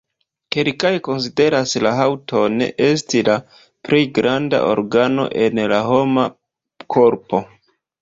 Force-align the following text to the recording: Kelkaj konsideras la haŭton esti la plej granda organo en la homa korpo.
Kelkaj 0.53 0.91
konsideras 1.07 1.73
la 1.87 1.91
haŭton 1.97 2.65
esti 2.87 3.23
la 3.29 3.37
plej 3.91 4.03
granda 4.19 4.65
organo 4.73 5.29
en 5.47 5.65
la 5.77 5.87
homa 5.93 6.29
korpo. 6.99 7.49